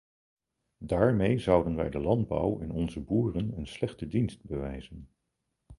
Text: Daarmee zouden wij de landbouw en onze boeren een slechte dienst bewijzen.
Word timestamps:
Daarmee 0.77 1.39
zouden 1.39 1.75
wij 1.75 1.89
de 1.89 1.99
landbouw 1.99 2.59
en 2.59 2.71
onze 2.71 3.01
boeren 3.01 3.57
een 3.57 3.67
slechte 3.67 4.07
dienst 4.07 4.43
bewijzen. 4.45 5.09